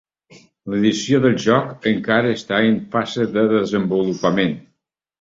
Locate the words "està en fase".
2.39-3.31